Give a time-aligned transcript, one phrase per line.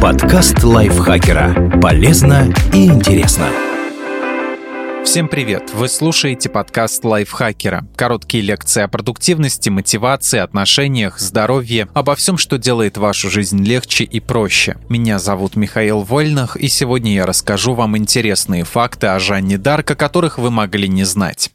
[0.00, 1.78] Подкаст лайфхакера.
[1.82, 3.46] Полезно и интересно.
[5.04, 5.70] Всем привет!
[5.74, 7.84] Вы слушаете подкаст лайфхакера.
[7.94, 14.18] Короткие лекции о продуктивности, мотивации, отношениях, здоровье, обо всем, что делает вашу жизнь легче и
[14.18, 14.78] проще.
[14.88, 19.94] Меня зовут Михаил Вольных, и сегодня я расскажу вам интересные факты о Жанне Дарк, о
[19.94, 21.50] которых вы могли не знать.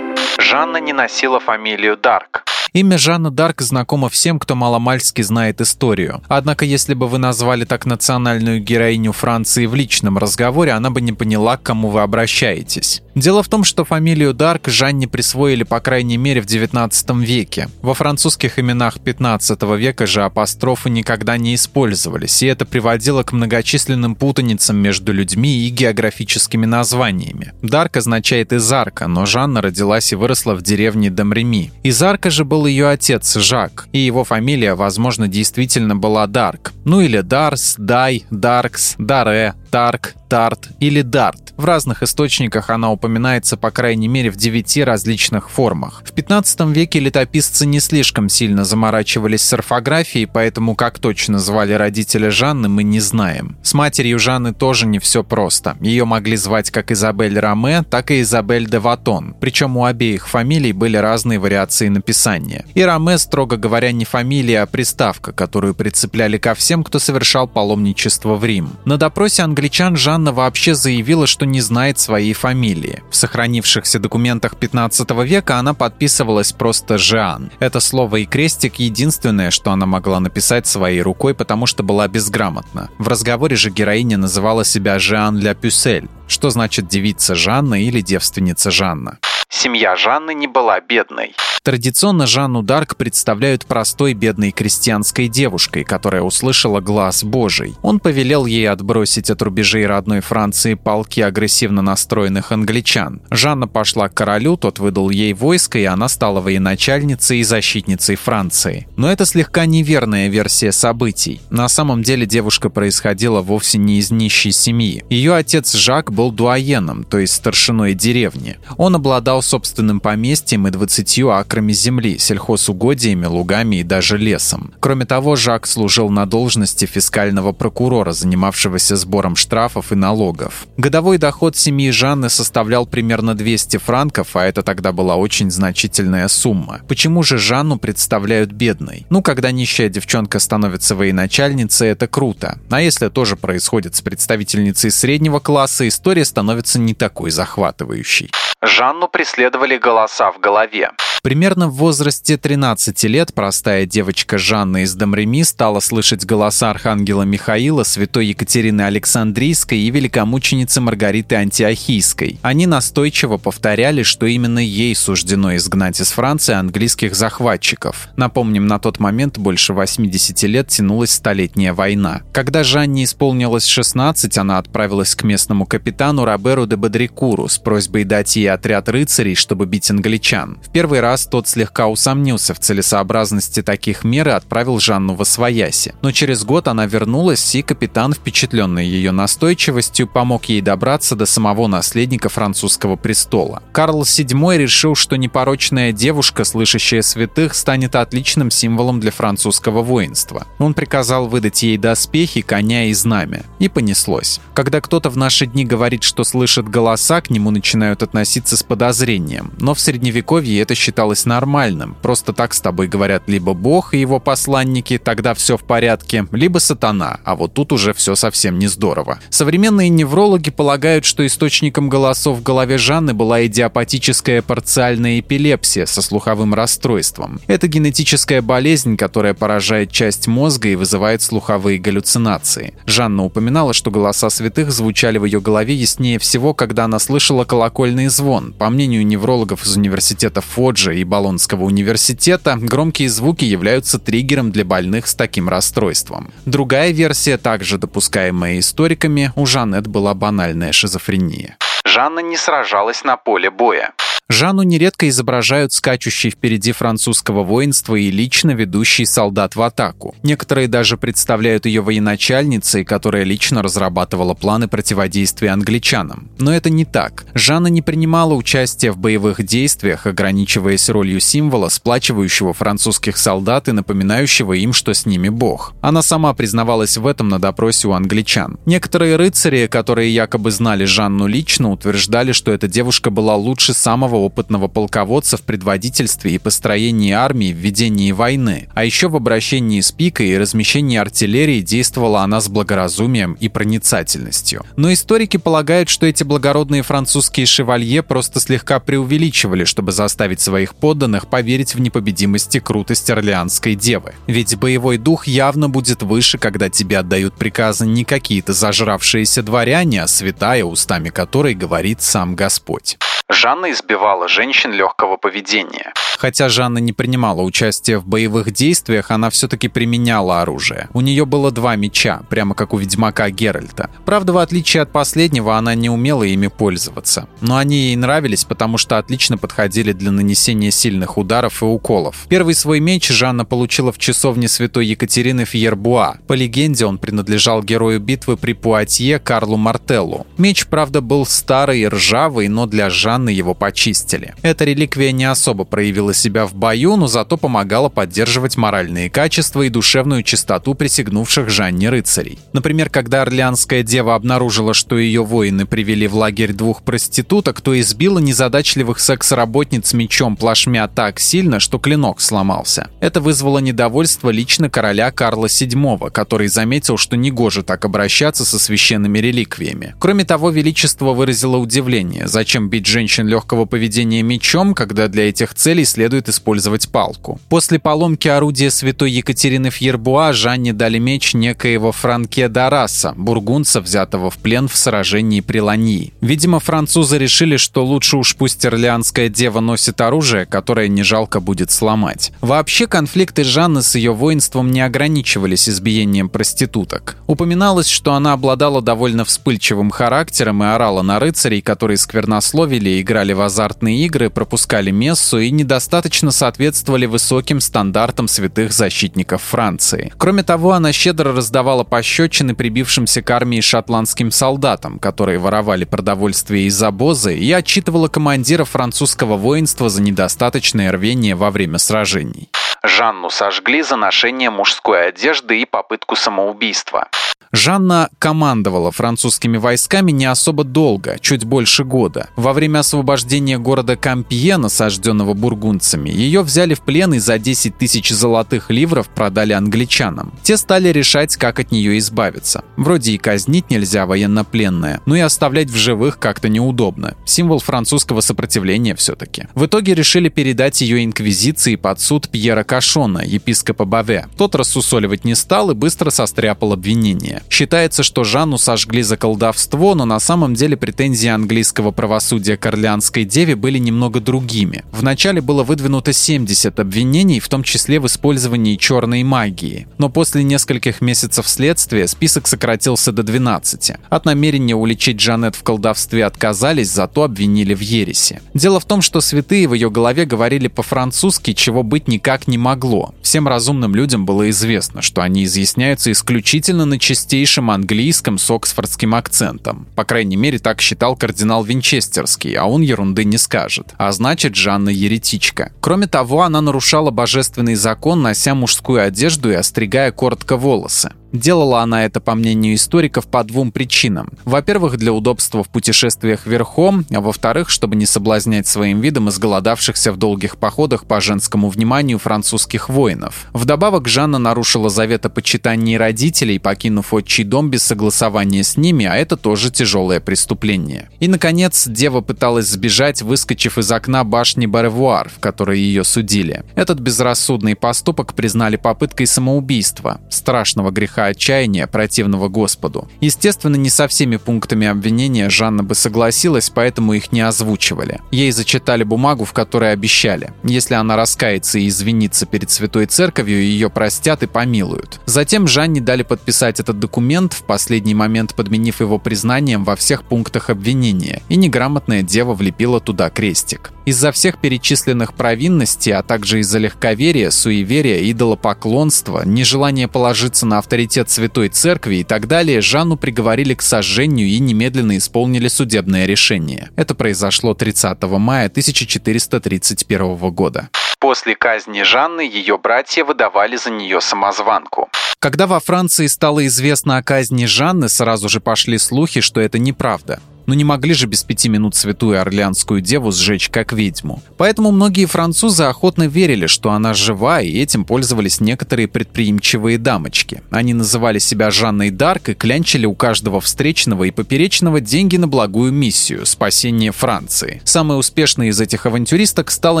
[0.38, 2.39] Жанна не носила фамилию Дарк.
[2.72, 6.22] Имя Жанна Дарк знакомо всем, кто маломальски знает историю.
[6.28, 11.12] Однако, если бы вы назвали так национальную героиню Франции в личном разговоре, она бы не
[11.12, 13.02] поняла, к кому вы обращаетесь.
[13.20, 17.68] Дело в том, что фамилию Дарк Жанне присвоили по крайней мере в XIX веке.
[17.82, 24.14] Во французских именах XV века же апострофы никогда не использовались, и это приводило к многочисленным
[24.14, 27.52] путаницам между людьми и географическими названиями.
[27.60, 31.72] Дарк означает «изарка», но Жанна родилась и выросла в деревне Домреми.
[31.82, 36.72] Изарка же был ее отец Жак, и его фамилия, возможно, действительно была Дарк.
[36.86, 41.54] Ну или Дарс, Дай, Даркс, Даре, Тарк, Тарт или Дарт.
[41.56, 46.02] В разных источниках она упоминается по крайней мере в девяти различных формах.
[46.06, 52.30] В 15 веке летописцы не слишком сильно заморачивались с орфографией, поэтому как точно звали родителя
[52.30, 53.58] Жанны мы не знаем.
[53.62, 55.76] С матерью Жанны тоже не все просто.
[55.80, 59.34] Ее могли звать как Изабель Раме, так и Изабель де Ватон.
[59.38, 62.64] Причем у обеих фамилий были разные вариации написания.
[62.74, 68.36] И Раме, строго говоря, не фамилия, а приставка, которую прицепляли ко всем, кто совершал паломничество
[68.36, 68.70] в Рим.
[68.84, 73.02] На допросе англичан Жанна вообще заявила, что не знает своей фамилии.
[73.10, 77.52] В сохранившихся документах 15 века она подписывалась просто Жан.
[77.60, 82.88] Это слово и крестик единственное, что она могла написать своей рукой, потому что была безграмотна.
[82.96, 88.70] В разговоре же героиня называла себя Жан ля Пюсель, что значит девица Жанна или девственница
[88.70, 89.18] Жанна.
[89.50, 91.34] Семья Жанны не была бедной.
[91.62, 97.74] Традиционно Жанну Дарк представляют простой бедной крестьянской девушкой, которая услышала глаз Божий.
[97.82, 103.20] Он повелел ей отбросить от рубежей родной Франции полки агрессивно настроенных англичан.
[103.30, 108.88] Жанна пошла к королю, тот выдал ей войско, и она стала военачальницей и защитницей Франции.
[108.96, 111.42] Но это слегка неверная версия событий.
[111.50, 115.04] На самом деле девушка происходила вовсе не из нищей семьи.
[115.10, 118.56] Ее отец Жак был дуаеном, то есть старшиной деревни.
[118.78, 124.72] Он обладал собственным поместьем и 20 акрами акрами земли, сельхозугодиями, лугами и даже лесом.
[124.78, 130.66] Кроме того, Жак служил на должности фискального прокурора, занимавшегося сбором штрафов и налогов.
[130.76, 136.82] Годовой доход семьи Жанны составлял примерно 200 франков, а это тогда была очень значительная сумма.
[136.86, 139.06] Почему же Жанну представляют бедной?
[139.10, 142.60] Ну, когда нищая девчонка становится военачальницей, это круто.
[142.70, 148.30] А если тоже происходит с представительницей среднего класса, история становится не такой захватывающей.
[148.62, 150.90] Жанну преследовали голоса в голове.
[151.22, 157.82] Примерно в возрасте 13 лет простая девочка Жанна из Домреми стала слышать голоса архангела Михаила,
[157.82, 162.38] святой Екатерины Александрийской и великомученицы Маргариты Антиохийской.
[162.40, 168.08] Они настойчиво повторяли, что именно ей суждено изгнать из Франции английских захватчиков.
[168.16, 172.22] Напомним, на тот момент больше 80 лет тянулась Столетняя война.
[172.32, 178.36] Когда Жанне исполнилось 16, она отправилась к местному капитану Роберу де Бодрикуру с просьбой дать
[178.36, 180.58] ей отряд рыцарей, чтобы бить англичан.
[180.62, 185.94] В первый раз тот слегка усомнился в целесообразности таких мер и отправил Жанну в Освояси.
[186.02, 191.66] Но через год она вернулась, и капитан, впечатленный ее настойчивостью, помог ей добраться до самого
[191.66, 193.62] наследника французского престола.
[193.72, 200.46] Карл VII решил, что непорочная девушка, слышащая святых, станет отличным символом для французского воинства.
[200.58, 203.44] Он приказал выдать ей доспехи, коня и знамя.
[203.58, 204.40] И понеслось.
[204.54, 209.52] Когда кто-то в наши дни говорит, что слышит голоса, к нему начинают относиться с подозрением,
[209.58, 211.96] но в средневековье это считалось нормальным.
[212.02, 216.58] Просто так с тобой говорят либо Бог и его посланники, тогда все в порядке, либо
[216.58, 219.18] сатана, а вот тут уже все совсем не здорово.
[219.30, 226.54] Современные неврологи полагают, что источником голосов в голове Жанны была идиопатическая парциальная эпилепсия со слуховым
[226.54, 227.40] расстройством.
[227.46, 232.74] Это генетическая болезнь, которая поражает часть мозга и вызывает слуховые галлюцинации.
[232.86, 238.08] Жанна упоминала, что голоса святых звучали в ее голове яснее всего, когда она слышала колокольный
[238.08, 238.52] звон.
[238.52, 240.40] По мнению неврологов из университета
[240.90, 246.32] Фоджа и Болонского университета, громкие звуки являются триггером для больных с таким расстройством.
[246.46, 251.56] Другая версия, также допускаемая историками, у Жанет была банальная шизофрения.
[251.84, 253.92] Жанна не сражалась на поле боя.
[254.30, 260.14] Жанну нередко изображают скачущей впереди французского воинства и лично ведущий солдат в атаку.
[260.22, 266.28] Некоторые даже представляют ее военачальницей, которая лично разрабатывала планы противодействия англичанам.
[266.38, 267.24] Но это не так.
[267.34, 274.52] Жанна не принимала участия в боевых действиях, ограничиваясь ролью символа, сплачивающего французских солдат и напоминающего
[274.52, 275.74] им, что с ними Бог.
[275.80, 278.60] Она сама признавалась в этом на допросе у англичан.
[278.64, 284.68] Некоторые рыцари, которые якобы знали Жанну лично, утверждали, что эта девушка была лучше самого опытного
[284.68, 288.68] полководца в предводительстве и построении армии в ведении войны.
[288.74, 294.64] А еще в обращении с пикой и размещении артиллерии действовала она с благоразумием и проницательностью.
[294.76, 301.28] Но историки полагают, что эти благородные французские шевалье просто слегка преувеличивали, чтобы заставить своих подданных
[301.28, 304.14] поверить в непобедимость и крутость Орлеанской девы.
[304.26, 310.06] Ведь боевой дух явно будет выше, когда тебе отдают приказы не какие-то зажравшиеся дворяне, а
[310.06, 312.98] святая, устами которой говорит сам Господь.
[313.32, 315.92] Жанна избивала женщин легкого поведения.
[316.18, 320.88] Хотя Жанна не принимала участия в боевых действиях, она все-таки применяла оружие.
[320.92, 323.88] У нее было два меча, прямо как у ведьмака Геральта.
[324.04, 327.28] Правда, в отличие от последнего, она не умела ими пользоваться.
[327.40, 332.26] Но они ей нравились, потому что отлично подходили для нанесения сильных ударов и уколов.
[332.28, 336.16] Первый свой меч Жанна получила в часовне святой Екатерины Фьербуа.
[336.26, 340.26] По легенде, он принадлежал герою битвы при Пуатье Карлу Мартеллу.
[340.36, 344.34] Меч, правда, был старый и ржавый, но для Жанны Жанны его почистили.
[344.40, 349.68] Эта реликвия не особо проявила себя в бою, но зато помогала поддерживать моральные качества и
[349.68, 352.38] душевную чистоту присягнувших Жанне рыцарей.
[352.54, 358.20] Например, когда Орлеанская дева обнаружила, что ее воины привели в лагерь двух проституток, то избила
[358.20, 362.88] незадачливых секс-работниц мечом плашмя так сильно, что клинок сломался.
[363.00, 369.18] Это вызвало недовольство лично короля Карла VII, который заметил, что негоже так обращаться со священными
[369.18, 369.94] реликвиями.
[369.98, 375.54] Кроме того, Величество выразило удивление, зачем бить женщин женщин легкого поведения мечом, когда для этих
[375.54, 377.40] целей следует использовать палку.
[377.48, 384.38] После поломки орудия святой Екатерины Фьербуа Жанне дали меч некоего Франке Дараса, бургунца, взятого в
[384.38, 386.12] плен в сражении при Ланьи.
[386.20, 391.72] Видимо, французы решили, что лучше уж пусть Орлеанская дева носит оружие, которое не жалко будет
[391.72, 392.30] сломать.
[392.40, 397.16] Вообще, конфликты Жанны с ее воинством не ограничивались избиением проституток.
[397.26, 403.40] Упоминалось, что она обладала довольно вспыльчивым характером и орала на рыцарей, которые сквернословили играли в
[403.40, 410.12] азартные игры, пропускали мессу и недостаточно соответствовали высоким стандартам святых защитников Франции.
[410.16, 416.82] Кроме того, она щедро раздавала пощечины прибившимся к армии шотландским солдатам, которые воровали продовольствие из
[416.82, 422.48] обоза, и отчитывала командира французского воинства за недостаточное рвение во время сражений.
[422.82, 427.08] Жанну сожгли за ношение мужской одежды и попытку самоубийства.
[427.52, 432.28] Жанна командовала французскими войсками не особо долго, чуть больше года.
[432.36, 438.10] Во время освобождения города Кампьена, сожденного бургундцами, ее взяли в плен и за 10 тысяч
[438.10, 440.32] золотых ливров продали англичанам.
[440.44, 442.64] Те стали решать, как от нее избавиться.
[442.76, 447.16] Вроде и казнить нельзя военнопленное, но и оставлять в живых как-то неудобно.
[447.24, 449.48] Символ французского сопротивления все-таки.
[449.54, 454.28] В итоге решили передать ее инквизиции под суд Пьера Кашона, епископа Баве.
[454.38, 457.29] Тот рассусоливать не стал и быстро состряпал обвинение.
[457.48, 463.24] Считается, что Жанну сожгли за колдовство, но на самом деле претензии английского правосудия к Орлеанской
[463.24, 464.84] деве были немного другими.
[464.92, 469.86] Вначале было выдвинуто 70 обвинений, в том числе в использовании черной магии.
[469.98, 473.92] Но после нескольких месяцев следствия список сократился до 12.
[474.08, 478.40] От намерения уличить Жанет в колдовстве отказались, зато обвинили в ересе.
[478.54, 483.14] Дело в том, что святые в ее голове говорили по-французски, чего быть никак не могло.
[483.22, 489.14] Всем разумным людям было известно, что они изъясняются исключительно на части чистейшем английском с оксфордским
[489.14, 489.86] акцентом.
[489.94, 493.92] По крайней мере, так считал кардинал Винчестерский, а он ерунды не скажет.
[493.98, 495.70] А значит, Жанна еретичка.
[495.82, 501.12] Кроме того, она нарушала божественный закон, нося мужскую одежду и остригая коротко волосы.
[501.32, 504.30] Делала она это, по мнению историков, по двум причинам.
[504.44, 510.16] Во-первых, для удобства в путешествиях верхом, а во-вторых, чтобы не соблазнять своим видом изголодавшихся в
[510.16, 513.46] долгих походах по женскому вниманию французских воинов.
[513.52, 519.16] Вдобавок, Жанна нарушила завет о почитании родителей, покинув отчий дом без согласования с ними, а
[519.16, 521.10] это тоже тяжелое преступление.
[521.20, 526.64] И, наконец, дева пыталась сбежать, выскочив из окна башни Баревуар, в которой ее судили.
[526.74, 533.08] Этот безрассудный поступок признали попыткой самоубийства, страшного греха греха отчаяния, противного Господу.
[533.20, 538.20] Естественно, не со всеми пунктами обвинения Жанна бы согласилась, поэтому их не озвучивали.
[538.30, 540.52] Ей зачитали бумагу, в которой обещали.
[540.64, 545.20] Если она раскается и извинится перед Святой Церковью, ее простят и помилуют.
[545.26, 550.70] Затем Жанне дали подписать этот документ, в последний момент подменив его признанием во всех пунктах
[550.70, 553.92] обвинения, и неграмотная дева влепила туда крестик.
[554.06, 561.68] Из-за всех перечисленных провинностей, а также из-за легковерия, суеверия, идолопоклонства, нежелания положиться на авторитет Святой
[561.68, 566.90] Церкви и так далее, Жанну приговорили к сожжению и немедленно исполнили судебное решение.
[566.96, 570.88] Это произошло 30 мая 1431 года.
[571.18, 575.10] После казни Жанны ее братья выдавали за нее самозванку.
[575.38, 580.40] Когда во Франции стало известно о казни Жанны, сразу же пошли слухи, что это неправда.
[580.66, 584.42] Но не могли же без пяти минут святую Орлеанскую деву сжечь как ведьму.
[584.56, 590.62] Поэтому многие французы охотно верили, что она жива, и этим пользовались некоторые предприимчивые дамочки.
[590.70, 595.92] Они называли себя Жанной Дарк и клянчили у каждого встречного и поперечного деньги на благую
[595.92, 597.80] миссию– спасение Франции.
[597.84, 600.00] Самой успешной из этих авантюристок стала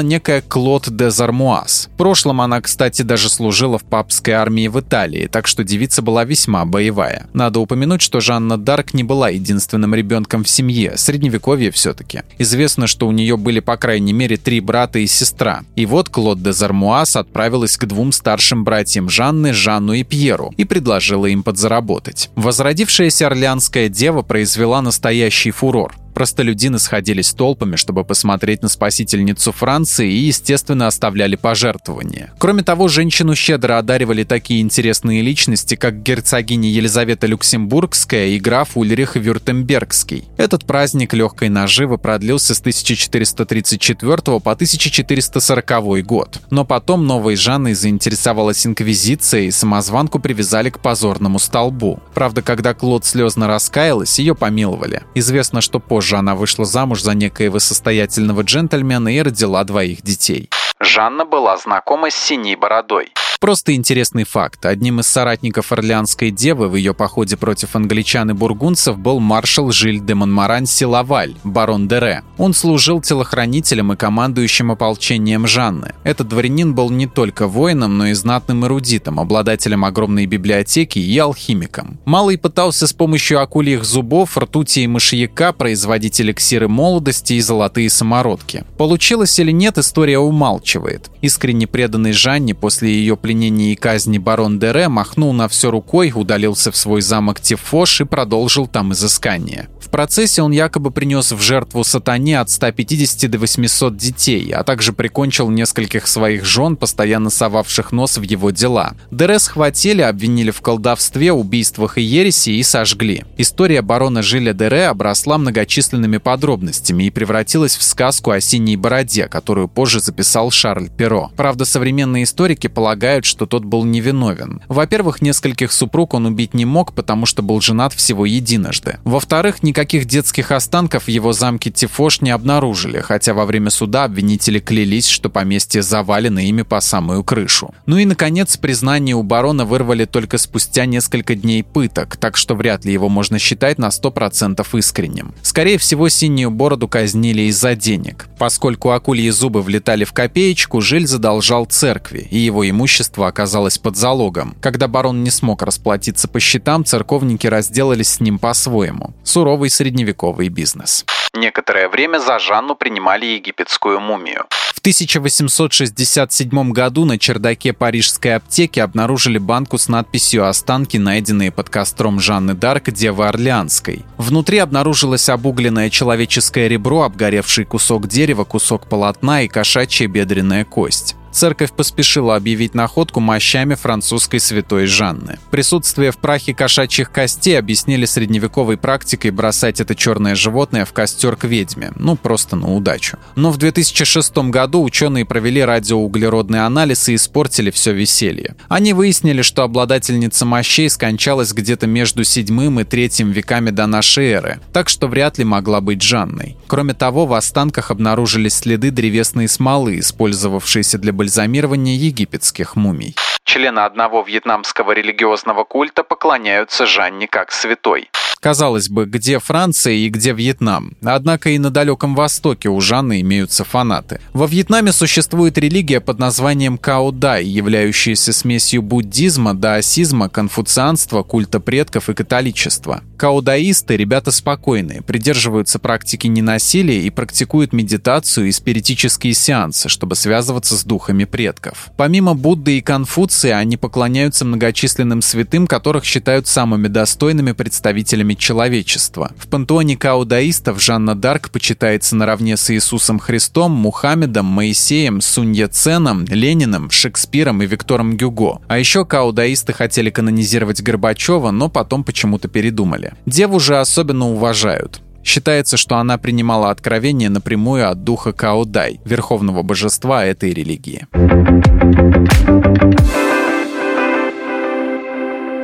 [0.00, 1.88] некая Клод де Зармуаз.
[1.94, 6.24] В прошлом она, кстати, даже служила в папской армии в Италии, так что девица была
[6.24, 7.26] весьма боевая.
[7.32, 12.22] Надо упомянуть, что Жанна Дарк не была единственным ребенком в семье средневековье все-таки.
[12.38, 15.62] Известно, что у нее были по крайней мере три брата и сестра.
[15.76, 20.64] И вот Клод де Зармуас отправилась к двум старшим братьям Жанны, Жанну и Пьеру, и
[20.64, 22.30] предложила им подзаработать.
[22.36, 25.94] Возродившаяся орлеанская дева произвела настоящий фурор.
[26.14, 32.32] Простолюдины сходились толпами, чтобы посмотреть на спасительницу Франции и, естественно, оставляли пожертвования.
[32.38, 39.16] Кроме того, женщину щедро одаривали такие интересные личности, как герцогиня Елизавета Люксембургская и граф Ульрих
[39.16, 40.24] Вюртембергский.
[40.36, 46.40] Этот праздник легкой наживы продлился с 1434 по 1440 год.
[46.50, 52.00] Но потом новой Жанной заинтересовалась инквизиция и самозванку привязали к позорному столбу.
[52.14, 55.02] Правда, когда Клод слезно раскаялась, ее помиловали.
[55.14, 60.48] Известно, что позже Позже она вышла замуж за некоего состоятельного джентльмена и родила двоих детей.
[60.80, 63.12] Жанна была знакома с синей бородой.
[63.40, 64.66] Просто интересный факт.
[64.66, 70.04] Одним из соратников Орлеанской девы в ее походе против англичан и бургунцев был маршал Жиль
[70.04, 72.22] де Монмаранси Лаваль, барон Дере.
[72.36, 75.94] Он служил телохранителем и командующим ополчением Жанны.
[76.04, 81.98] Этот дворянин был не только воином, но и знатным эрудитом, обладателем огромной библиотеки и алхимиком.
[82.04, 88.64] Малый пытался с помощью акульих зубов, ртути и мышьяка производить эликсиры молодости и золотые самородки.
[88.76, 91.10] Получилось или нет, история умалчивает.
[91.22, 96.72] Искренне преданный Жанне после ее пленения и казни барон Дере махнул на все рукой, удалился
[96.72, 99.68] в свой замок Тифош и продолжил там изыскание.
[99.90, 104.92] В процессе он якобы принес в жертву сатане от 150 до 800 детей, а также
[104.92, 108.92] прикончил нескольких своих жен, постоянно совавших нос в его дела.
[109.10, 113.24] Дере схватили, обвинили в колдовстве, убийствах и ереси и сожгли.
[113.36, 119.66] История барона Жиля Дере обросла многочисленными подробностями и превратилась в сказку о синей бороде, которую
[119.66, 121.32] позже записал Шарль Перо.
[121.36, 124.62] Правда, современные историки полагают, что тот был невиновен.
[124.68, 129.00] Во-первых, нескольких супруг он убить не мог, потому что был женат всего единожды.
[129.02, 134.58] Во-вторых, никаких детских останков в его замке Тифош не обнаружили, хотя во время суда обвинители
[134.58, 137.72] клялись, что поместье завалено ими по самую крышу.
[137.86, 142.84] Ну и, наконец, признание у барона вырвали только спустя несколько дней пыток, так что вряд
[142.84, 145.32] ли его можно считать на 100% искренним.
[145.40, 148.28] Скорее всего, синюю бороду казнили из-за денег.
[148.38, 154.56] Поскольку акульи зубы влетали в копеечку, Жиль задолжал церкви, и его имущество оказалось под залогом.
[154.60, 159.14] Когда барон не смог расплатиться по счетам, церковники разделались с ним по-своему.
[159.24, 161.04] Суровый средневековый бизнес.
[161.32, 164.46] Некоторое время за Жанну принимали египетскую мумию.
[164.50, 172.18] В 1867 году на чердаке парижской аптеки обнаружили банку с надписью «Останки, найденные под костром
[172.18, 174.06] Жанны Дарк, Девы Орлеанской».
[174.16, 181.14] Внутри обнаружилось обугленное человеческое ребро, обгоревший кусок дерева, кусок полотна и кошачья бедренная кость.
[181.32, 185.38] Церковь поспешила объявить находку мощами французской святой Жанны.
[185.50, 191.44] Присутствие в прахе кошачьих костей объяснили средневековой практикой бросать это черное животное в костер к
[191.44, 193.18] ведьме, ну просто на удачу.
[193.36, 198.56] Но в 2006 году ученые провели радиоуглеродный анализ и испортили все веселье.
[198.68, 204.60] Они выяснили, что обладательница мощей скончалась где-то между 7 и 3 веками до нашей эры,
[204.72, 206.56] так что вряд ли могла быть Жанной.
[206.66, 213.14] Кроме того, в останках обнаружились следы древесной смолы, использовавшейся для бальзамирования египетских мумий.
[213.44, 218.08] Члены одного вьетнамского религиозного культа поклоняются Жанне как святой.
[218.40, 220.96] Казалось бы, где Франция и где Вьетнам?
[221.02, 224.18] Однако и на Далеком Востоке у Жанны имеются фанаты.
[224.32, 232.14] Во Вьетнаме существует религия под названием Каодай, являющаяся смесью буддизма, даосизма, конфуцианства, культа предков и
[232.14, 233.02] католичества.
[233.18, 240.84] Каодаисты– ребята спокойные, придерживаются практики ненасилия и практикуют медитацию и спиритические сеансы, чтобы связываться с
[240.84, 241.90] духами предков.
[241.98, 249.32] Помимо Будды и Конфуция, они поклоняются многочисленным святым, которых считают самыми достойными представителями память человечества.
[249.36, 256.90] В пантеоне каудаистов Жанна Дарк почитается наравне с Иисусом Христом, Мухаммедом, Моисеем, Сунья Ценом, Лениным,
[256.90, 258.60] Шекспиром и Виктором Гюго.
[258.68, 263.14] А еще каудаисты хотели канонизировать Горбачева, но потом почему-то передумали.
[263.26, 265.00] Деву же особенно уважают.
[265.24, 271.06] Считается, что она принимала откровение напрямую от духа Каодай, верховного божества этой религии.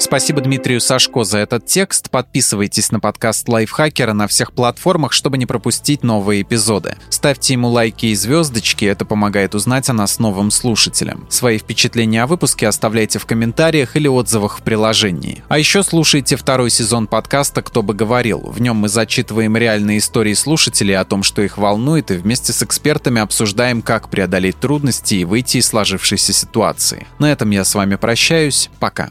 [0.07, 2.11] Спасибо Дмитрию Сашко за этот текст.
[2.11, 6.95] Подписывайтесь на подкаст Лайфхакера на всех платформах, чтобы не пропустить новые эпизоды.
[7.09, 11.27] Ставьте ему лайки и звездочки, это помогает узнать о нас новым слушателям.
[11.29, 15.43] Свои впечатления о выпуске оставляйте в комментариях или отзывах в приложении.
[15.49, 18.39] А еще слушайте второй сезон подкаста «Кто бы говорил».
[18.39, 22.63] В нем мы зачитываем реальные истории слушателей о том, что их волнует, и вместе с
[22.63, 27.09] экспертами обсуждаем, как преодолеть трудности и выйти из сложившейся ситуации.
[27.19, 28.71] На этом я с вами прощаюсь.
[28.79, 29.11] Пока.